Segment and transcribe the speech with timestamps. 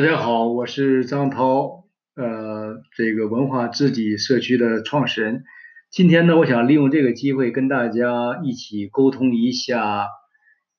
[0.00, 1.84] 大家好，我是张涛，
[2.16, 5.44] 呃，这个文化知己社区的创始人。
[5.90, 10.06] 今天呢，我想利用这个机会跟大家一起沟通一下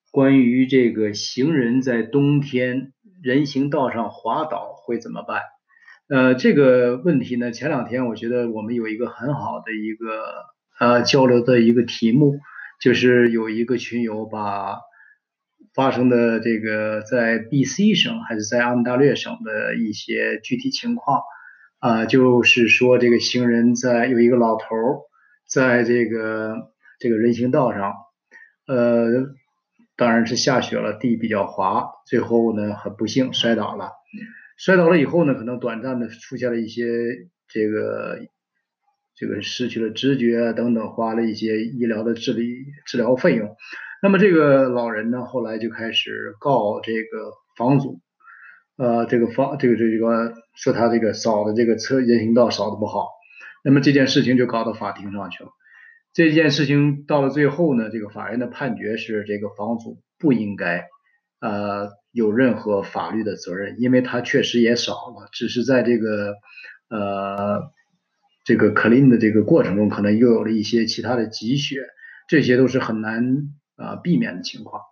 [0.10, 5.44] 关于这个行人在冬天人行道上滑倒会怎么办？
[6.10, 10.24] 呃，这个问题呢，前两天我觉得我们有一个很好的一个
[10.80, 12.40] 呃交流的一个题目，
[12.82, 14.80] 就是有一个群友把。
[15.74, 21.22] 发生的这个在 B.C 省还是在安大略省的一些具体情况
[21.80, 24.66] 啊，就是说这个行人在有一个老头
[25.48, 27.94] 在这个这个人行道上，
[28.68, 29.34] 呃，
[29.96, 33.92] 当然是下雪了，地比较滑，最后呢很不幸摔倒了。
[34.58, 36.86] 摔倒了以后呢，可能短暂的出现了一些
[37.48, 38.20] 这个
[39.16, 43.56] 这个失去了知觉等等，花了一些医疗的治理治疗费用。
[44.04, 48.00] 那么这个老人呢，后来就开始告这个房主，
[48.76, 53.10] 呃，这个房这个这个说他这个扫的这个车人行道扫的不好，
[53.64, 55.52] 那么这件事情就搞到法庭上去了。
[56.14, 60.88] 这件事情到了最后呢，这个法院的判决是这个房主不应该
[61.40, 66.34] 呃有任何法律的责任，因为他确实也扫了，只是在这个
[66.90, 67.72] 呃
[68.46, 71.86] 这个 clean 的这个过程中，可能又有了一些其他的积雪，
[72.28, 73.54] 这些都是很难。
[73.82, 74.84] 啊，避免的情况。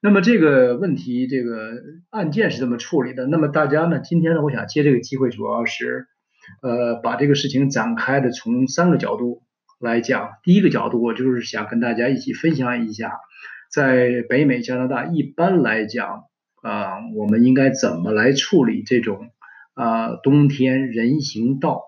[0.00, 1.74] 那么这个问题，这个
[2.10, 3.26] 案件是这么处理的。
[3.26, 6.06] 那么大家呢，今天呢，我想借这个机会，主要是
[6.60, 9.42] 呃，把这个事情展开的从三个角度
[9.78, 10.30] 来讲。
[10.42, 13.12] 第一个角度，我就是想跟大家一起分享一下，
[13.72, 16.24] 在北美加拿大一般来讲
[16.62, 19.30] 啊，我们应该怎么来处理这种
[19.74, 21.82] 啊冬天人行道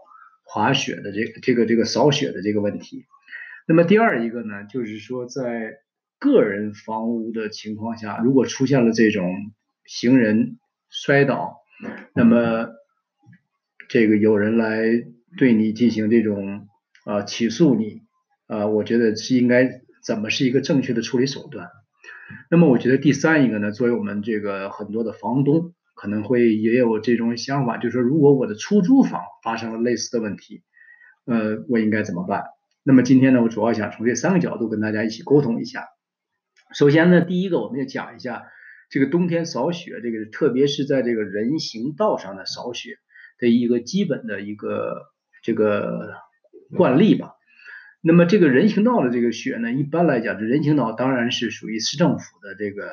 [0.44, 3.06] 滑雪的这个这个这个扫雪的这个问题。
[3.66, 5.78] 那么第二一个呢，就是说在
[6.25, 9.30] 个人房屋的情况下，如果出现了这种
[9.85, 10.58] 行人
[10.89, 11.58] 摔倒，
[12.14, 12.70] 那么
[13.90, 14.83] 这个有人来
[15.36, 16.67] 对你进行这种
[17.05, 18.01] 啊起诉你
[18.46, 21.68] 啊，我觉得是应该怎么是一个正确的处理手段。
[22.51, 30.62] 那么我觉得第三一个呢，作为我们这个很多的房东可能会也有这种想法，就是说如果我的出租房发生了类似的问题，
[31.27, 32.45] 呃，我应该怎么办？
[32.83, 35.85] 那么今天呢，我主要想从这三个角度跟大家一起沟通一下。
[36.74, 38.45] 首先呢，第一个我们要讲一下
[38.90, 42.96] 这个冬天扫雪，这个特别是在这个人行道上的扫雪
[43.39, 45.02] 的一个基本的一个
[45.42, 46.14] 这个
[46.77, 47.35] 惯例吧。
[48.02, 52.91] 那么这个人行道的这个雪呢，一般来讲，这人行道当然是属于市政府的这个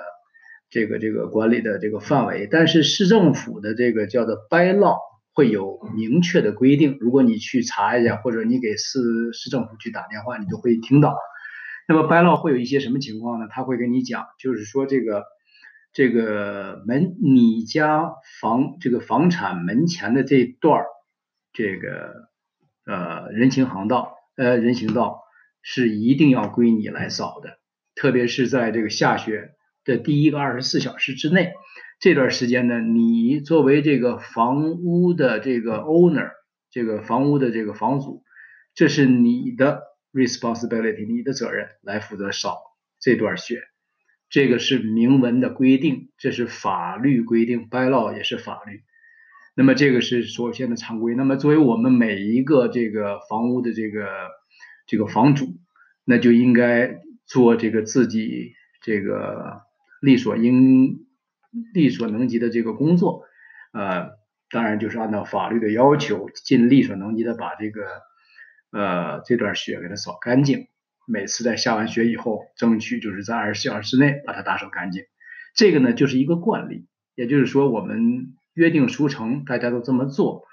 [0.69, 4.97] 这个这个管理的这个范围，但是市政府的这个叫做 by law
[5.33, 6.97] 会有明确的规定。
[6.99, 11.17] 如果你去查一下，或者你给市市政府去打电话，你就会听到。
[11.91, 13.49] 那么 by law 会有一些什么情况呢？
[13.51, 15.25] 他会跟你讲，就是说这个
[15.91, 20.85] 这个门你家房这个房产门前的这段
[21.51, 22.29] 这个
[22.85, 25.19] 呃人行航道呃人行道
[25.61, 27.59] 是一定要归你来扫的，
[27.93, 29.49] 特别是在这个下雪
[29.83, 31.51] 的第一个二十四小时之内，
[31.99, 36.29] 这段时间呢，你作为这个房屋的这个 owner
[36.69, 38.23] 这个房屋的这个房主，
[38.75, 39.90] 这是你的。
[40.13, 42.61] responsibility，你的责任来负责扫
[42.99, 43.61] 这段雪，
[44.29, 48.83] 这个是明文的规定，这是法律规定，by law 也是法律。
[49.55, 51.15] 那么这个是首先的常规。
[51.15, 54.07] 那么作为我们每一个这个房屋的这个
[54.85, 55.57] 这个房主，
[56.03, 59.61] 那就应该做这个自己这个
[60.01, 61.05] 力所应
[61.73, 63.23] 力所能及的这个工作。
[63.71, 64.11] 呃，
[64.49, 67.81] 当然就是按照法律的要求，尽力所能及的把这个。
[68.71, 70.67] 呃，这段雪给它扫干净。
[71.07, 75.03] 每次在下完雪以后，争取就是在二十四小时之内把它打扫干净。
[75.55, 80.45] 这个呢，就是一个惯例，也就是说我们约定俗成，大家都这么做。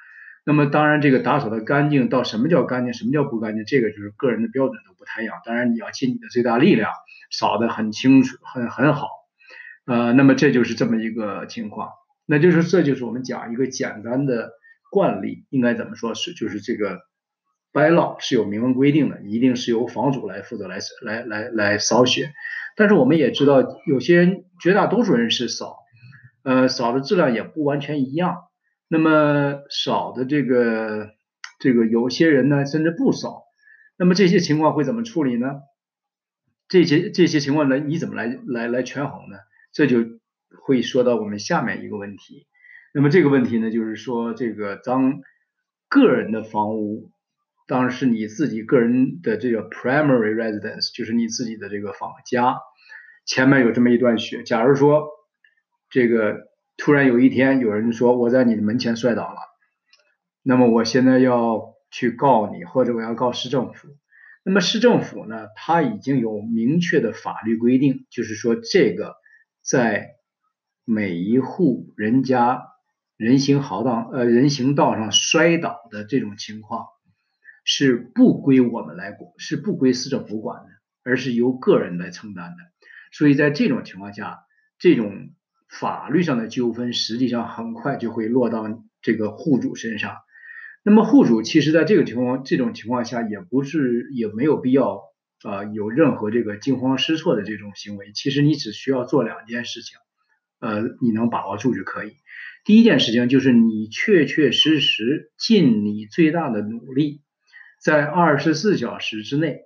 [0.44, 5.36] 那么当然，这个打扫的干净到什么叫干净，什么叫不干净，这个就是个人的标准都不太一样。
[5.44, 6.90] 当然，你要尽你的最大力量，
[7.30, 9.08] 扫得很清楚、很很好。
[9.84, 11.90] 呃，那么这就是这么一个情况。
[12.26, 14.52] 那就是这就是我们讲一个简单的
[14.90, 17.06] 惯例，应该怎么说是就是这个。
[17.78, 22.32] By law 是有明文规定的，一定是由房主来负责来来来来扫雪。
[22.74, 25.76] 但是我们也知道，有些人绝大多数人是扫，
[26.42, 28.38] 呃，扫的质量也不完全一样。
[28.88, 31.10] 那么扫的这个
[31.60, 33.44] 这个有些人呢，甚至不扫。
[33.96, 35.60] 那么这些情况会怎么处理呢？
[36.66, 39.36] 这些这些情况呢，你怎么来来来权衡呢？
[39.72, 39.98] 这就
[40.64, 42.48] 会说到我们下面一个问题。
[42.92, 45.20] 那么这个问题呢，就是说这个当
[45.88, 47.12] 个人的房屋。
[47.68, 52.56] 当然是你自己个人的这个 primary residence，就是你自己的这个房家，
[53.26, 54.42] 前面有这么一段雪。
[54.42, 55.06] 假如说
[55.90, 56.48] 这个
[56.78, 59.38] 突然有一天有人说我在你的门前摔倒了，
[60.42, 63.88] 那么我现在要去告你，或者我要告市政府。
[64.44, 69.16] 那么市政府呢，它已经有明确的法律规定，就是说这个
[69.62, 70.12] 在
[70.86, 72.62] 每一户人家
[73.18, 76.86] 人行道道呃人行道上摔倒的这种情况，
[77.70, 80.68] 是不归我们来管，是不归市政府管的，
[81.04, 82.56] 而是由个人来承担的。
[83.12, 84.38] 所以在这种情况下，
[84.78, 85.34] 这种
[85.68, 90.16] 法律上的纠纷实际上很快就会落到这个户主身上。
[90.82, 95.02] 那么户主其实在这个情况这种情况下，也不是也没有必要
[95.42, 98.12] 啊有任何这个惊慌失措的这种行为。
[98.14, 99.98] 其实你只需要做两件事情，
[100.58, 102.14] 呃，你能把握住就可以。
[102.64, 107.20] 第一件事情就是你确确实实尽你最大的努力，
[107.82, 109.60] 在二十四小时之内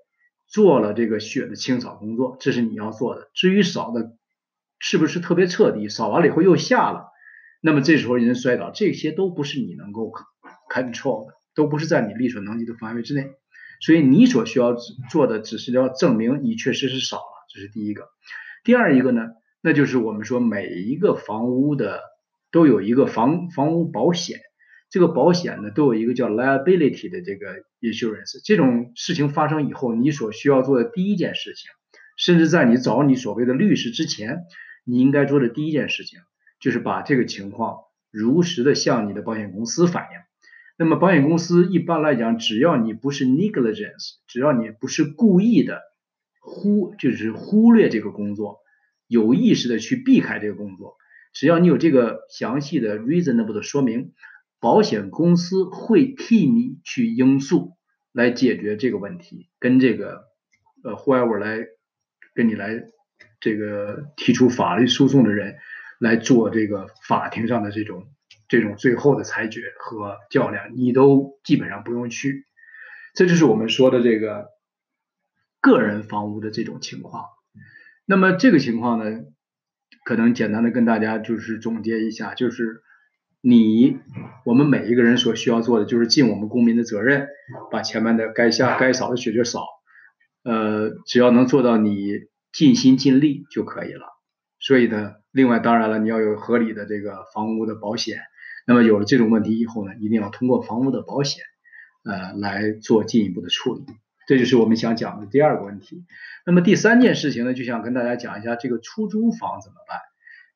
[0.46, 3.30] 做了这个血的清扫工作，这是你要做的。
[3.34, 4.16] 至于扫的
[4.78, 7.08] 是不是特别彻底，扫完了以后又下了，
[7.60, 10.12] 那么这时候人摔倒，这些都不是你能够。
[10.72, 13.32] control 的都不是在你力所能及的范围之内，
[13.82, 14.74] 所以你所需要
[15.10, 18.08] 做的只是要证明你确实是少了，这是第一个。
[18.64, 19.28] 第二一个呢，
[19.60, 22.00] 那就是我们说每一个房屋的
[22.50, 24.40] 都有一个房房屋保险，
[24.92, 28.38] 这个保险呢都有一个叫 liability 的这个 insurance。
[28.44, 31.70] 这种事情发生以后，你所需要做的第一件事情，
[32.18, 34.40] 甚至在你找你所谓的律师之前，
[34.84, 36.20] 你应该做的第一件事情，
[36.60, 37.78] 就是把这个情况
[38.10, 40.18] 如实的向你的保险公司反映。
[40.76, 45.80] 那么保险公司一般来讲，只要你不是 negligence，只要你不是故意的
[46.38, 48.58] 忽，就是忽略这个工作，
[49.06, 50.96] 有意识的去避开这个工作，
[51.32, 54.12] 只要你有这个详细的 reasonable 的说明，
[54.62, 57.76] 保险公司会替你去应诉
[58.12, 60.22] 来解决这个问题，跟这个
[60.82, 61.66] 呃 whoever 来
[62.32, 62.84] 跟你来
[63.40, 65.56] 这个提出法律诉讼的人
[65.98, 68.06] 来做这个法庭上的这种。
[68.48, 72.44] 这种最后的裁决和较量，你都基本上不用去，
[73.14, 74.48] 这就是我们说的这个
[75.62, 77.24] 个人房屋的这种情况。
[78.04, 79.24] 那么这个情况呢，
[80.04, 82.82] 可能简单的跟大家就是总结一下，就是
[83.44, 83.98] 你
[84.44, 87.26] 我们每一个人所需要做的，就是尽我们公民的责任，
[87.72, 89.66] 把前面的该下该扫的雪就扫，
[90.44, 92.20] 呃，只要能做到你
[92.52, 94.06] 尽心尽力就可以了。
[94.60, 98.20] 所以呢，另外当然了，你要有合理的这个房屋的保险。
[98.64, 101.42] 那么有了这种问题以后呢，一定要通过房屋的保险，
[102.04, 103.82] 呃，来做进一步的处理。
[104.28, 106.04] 这就是我们想讲的第二个问题。
[106.46, 109.98] 那么第三件事情呢，就想跟大家讲一下这个出租房怎么办。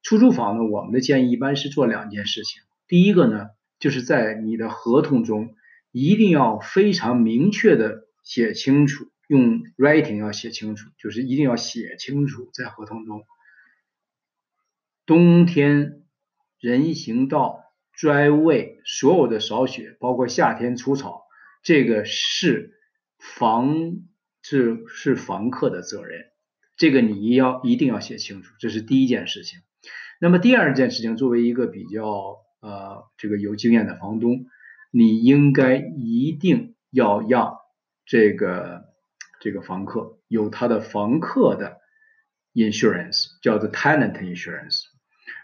[0.03, 2.63] 出租房呢，我们的建议一般是做两件事情。
[2.89, 5.55] 第一个呢，就是在你的合同中
[5.93, 13.25] 一定要非常明确的写清楚，用 writing 要写清楚，就是一定要写清楚在合同中，
[15.05, 16.03] 冬天
[16.59, 17.63] 人行道。
[17.99, 21.23] driveway 所有的扫雪，包括夏天除草，
[21.63, 22.79] 这个是
[23.19, 24.03] 房
[24.43, 26.27] 是是房客的责任，
[26.77, 29.61] 这个你要一定要写清楚，这是第一件事情。
[30.21, 32.37] 那么第二件事情，作为一个比较
[32.67, 34.47] 呃这个有经验的房东，
[34.91, 37.59] 你应该一定要让
[38.05, 38.87] 这个
[39.41, 41.79] 这个房客有他的房客的
[42.55, 44.83] insurance，叫做 tenant insurance。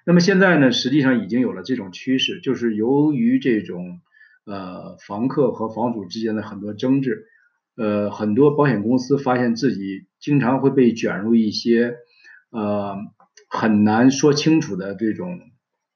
[0.04, 4.00] 那么现在呢，实际上已经有了这种趋势，就是由于这种
[4.44, 7.26] 呃房客和房主之间的很多争执，
[7.76, 11.94] 呃，很多保险公司发现自己经常会被卷入一些
[12.50, 12.96] 呃
[13.48, 15.38] 很难说清楚的这种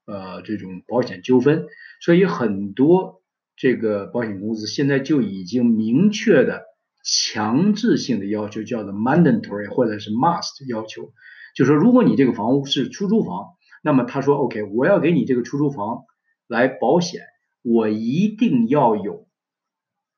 [0.06, 1.66] 呃这种保险纠纷，
[2.00, 3.22] 所以很多
[3.56, 6.64] 这个保险公司现在就已经明确的
[7.04, 11.12] 强制性的要求，叫做 mandatory 或者是 must 要求，
[11.54, 13.48] 就说如果你这个房屋是出租房。
[13.82, 16.06] 那么他说：“OK，我要给你这个出租房
[16.48, 17.20] 来保险，
[17.62, 19.28] 我一定要有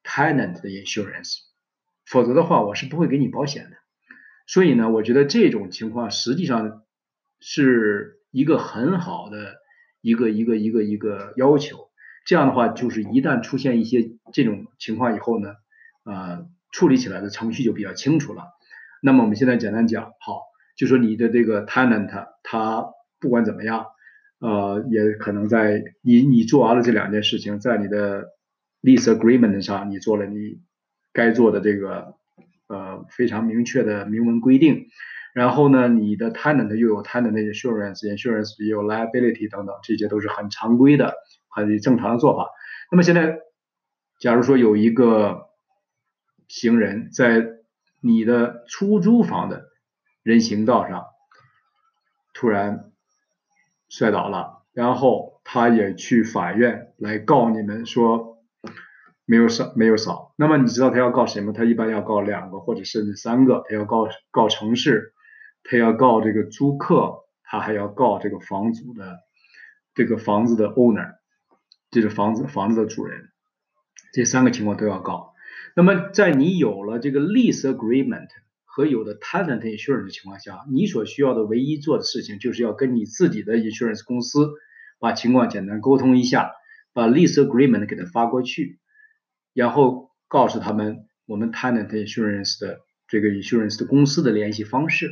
[0.02, 1.40] tenant 的 insurance，
[2.06, 3.76] 否则的话我是不会给你保险的。
[4.46, 6.82] 所以呢，我觉得这种情况实际上
[7.40, 9.56] 是一个很好的
[10.00, 11.88] 一个一个一个一个要求。
[12.26, 15.54] 这样的话，就是一旦出现一些这种情况以后呢，
[16.04, 18.44] 呃，处理起来的程序就比较清楚了。
[19.02, 20.42] 那么我们现在简单讲，好，
[20.76, 22.90] 就说你的这个 tenant 他。
[23.20, 23.86] 不管怎么样，
[24.38, 28.26] 呃，也可能在你你做完了这两件事情，在你的
[28.80, 30.60] lease agreement 上，你做了你
[31.12, 32.14] 该做的这个
[32.68, 34.86] 呃非常明确的明文规定，
[35.38, 41.14] 然后呢，你的 tenant 又有 tenant insurance，insurance 也有 liability 等等，这些都是很常规的、
[41.48, 42.50] 很正常的做法。
[42.90, 43.38] 那么现在，
[44.18, 45.50] 假如说有一个
[46.48, 47.46] 行人在
[48.00, 49.66] 你的出租房的
[50.22, 51.04] 人行道上
[52.34, 52.84] 突然。
[53.90, 58.36] 摔倒了，然后他也去法院来告你们说
[59.24, 60.34] 没有扫没有扫。
[60.36, 61.54] 那么你知道他要告谁吗？
[61.56, 65.14] 他一般要告两个或者甚至三个，他要告告城市，
[65.68, 69.18] 他要告这个租客，他还要告这个房主的
[69.94, 71.16] 这个房子的 owner，
[71.90, 73.28] 就是房子房子的主人，
[74.12, 75.34] 这三个情况都要告。
[75.76, 78.28] 那么在你有了这个 lease agreement。
[78.70, 84.50] 和有的 tenant insurance 的情况下，你所需要的唯一做的事情，就是要跟你自己的 insurance 公司
[85.00, 86.52] 把情况简单沟通一下，
[86.92, 88.78] 把 lease agreement 给他发过去，
[89.52, 95.10] 然后告诉他们我们 tenant insurance 的这个 insurance 的公司的联系方式。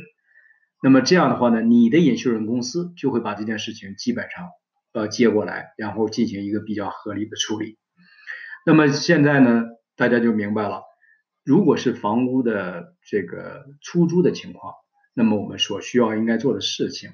[0.81, 4.49] 那么这样的话呢，你的 insurance 公司就会把这件事情基本上
[4.93, 7.77] 呃接过来，然后进行一个比较合理的处理。
[8.65, 9.63] 那么现在呢，
[9.95, 10.83] 大家就明白了。
[11.43, 14.73] 如果是房屋的这个出租的情况，
[15.13, 17.11] 那么我们所需要应该做的事情，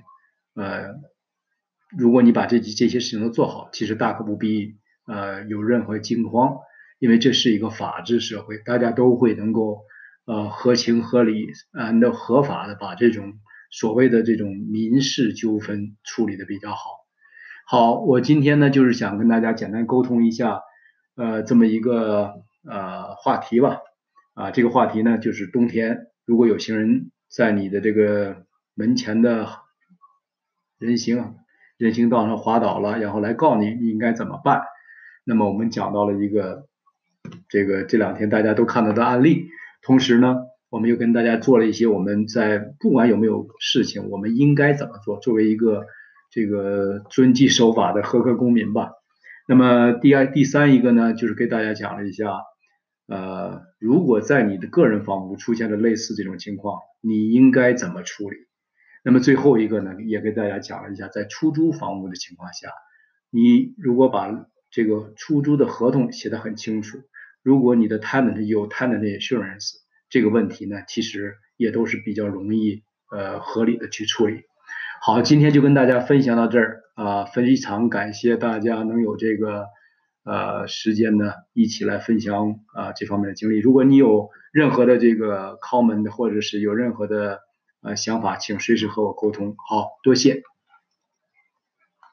[0.56, 0.96] 呃，
[1.96, 6.58] 如果你把这这些事情都做好，其实大可不必呃有任何惊慌，
[6.98, 9.84] 因为这是一个法治社会，大家都会能够
[10.26, 13.36] 呃合情合理啊那合法的把这种
[13.74, 16.92] 所谓的这种民事纠纷处理的比较好。
[17.66, 20.62] 好，我今天呢就是想跟大家简单沟通一下
[21.16, 22.36] 呃这么一个
[22.70, 23.80] 呃话题吧。
[24.36, 29.48] 啊，这个话题呢，就是冬天如果有行人在你的这个门前的
[30.78, 31.36] 人行
[31.78, 34.62] 人行道上滑倒了，然后来告你，你应该怎么办？
[35.24, 36.68] 那么我们讲到了一个
[37.50, 39.48] 这个这两天大家都看到的案例，
[39.82, 40.38] 同时呢，
[40.74, 45.86] 我们又跟大家做了一些我们在不管有没有事情，我们应该怎么做，作为一个
[46.32, 48.90] 这个遵纪守法的合格公民吧。
[49.48, 52.40] 那么第二、第三一个呢，就是给大家讲了一下。
[53.06, 58.38] 呃，如果在你的个人房屋出现了类似这种情况，你应该怎么处理？
[59.04, 62.70] 那么最后一个呢，也给大家讲了一下，在出租房屋的情况下，
[63.30, 66.98] 你如果把这个出租的合同写得很清楚，
[67.44, 69.83] 如果你的 tenant 有 tenant insurance，
[70.14, 74.44] 这个问题呢，其实也都是比较容易呃合理的去处理。
[75.02, 79.66] 好，今天就跟大家分享到这儿啊，非常感谢大家能有这个。
[80.26, 83.60] 呃，时间呢，一起来分享啊这方面的经历。
[83.60, 87.40] 如果你有任何的这个 comment，或者是有任何的
[87.82, 89.56] 呃想法，请随时和我沟通。
[89.68, 90.44] 好多谢。